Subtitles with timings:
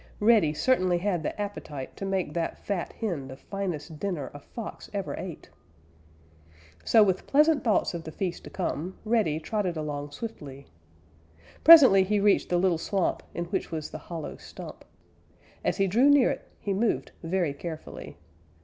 [0.19, 4.89] Reddy certainly had the appetite to make that fat hen the finest dinner a Fox
[4.95, 5.51] ever ate.
[6.83, 10.65] So, with pleasant thoughts of the feast to come, Reddy trotted along swiftly.
[11.63, 14.85] Presently he reached the little swamp in which was the hollow stump.
[15.63, 18.17] As he drew near it, he moved very carefully.